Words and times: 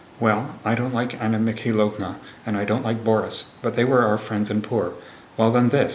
Well, 0.19 0.55
I 0.65 0.73
don't 0.73 0.95
like 0.95 1.21
Anna 1.21 1.37
Mikháylovna 1.37 2.15
and 2.43 2.57
I 2.57 2.65
don't 2.65 2.83
like 2.83 3.03
Borís, 3.03 3.43
but 3.61 3.75
they 3.75 3.83
were 3.83 4.01
our 4.03 4.17
friends 4.17 4.49
and 4.49 4.63
poor. 4.63 4.93
Well 5.37 5.51
then, 5.51 5.69
this!" 5.69 5.89